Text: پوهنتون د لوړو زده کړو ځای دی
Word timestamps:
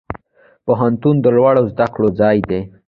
پوهنتون 0.65 1.15
د 1.21 1.25
لوړو 1.35 1.63
زده 1.71 1.87
کړو 1.93 2.07
ځای 2.19 2.37
دی 2.49 2.61